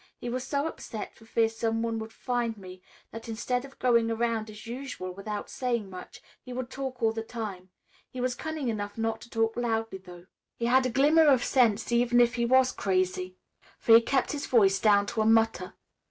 [0.17, 4.49] He was so upset for fear someone would find me that instead of going around
[4.49, 7.69] as usual without saying much, he would talk all the time.
[8.09, 10.25] He was cunning enough not to talk loudly, though.
[10.57, 13.35] He had a glimmer of sense even if he was crazy,
[13.77, 15.75] for he kept his voice down to a mutter.